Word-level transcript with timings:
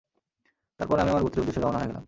তারপর 0.79 0.97
আমি 0.99 1.09
আমার 1.09 1.23
গোত্রের 1.23 1.41
উদ্দেশ্যে 1.41 1.61
রওনা 1.61 1.77
হয়ে 1.77 1.87
গেলাম। 1.87 1.99